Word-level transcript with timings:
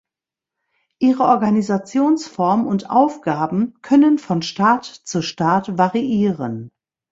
Ihre 0.97 1.25
Organisationsform 1.25 2.65
und 2.65 2.89
Aufgaben 2.89 3.75
können 3.83 4.17
von 4.17 4.41
Staat 4.41 4.85
zu 4.87 5.21
Staat 5.21 5.77
variieren. 5.77 6.71